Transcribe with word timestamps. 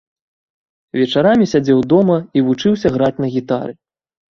Вечарамі 0.99 1.45
сядзеў 1.51 1.79
дома 1.95 2.17
і 2.39 2.45
вучыўся 2.49 2.87
граць 2.99 3.15
на 3.27 3.33
гітары. 3.39 3.73